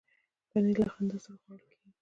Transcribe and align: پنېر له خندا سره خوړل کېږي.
پنېر 0.49 0.75
له 0.87 0.91
خندا 0.95 1.17
سره 1.23 1.35
خوړل 1.41 1.61
کېږي. 1.71 1.87